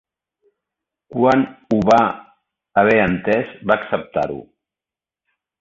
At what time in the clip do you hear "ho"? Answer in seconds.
1.75-1.79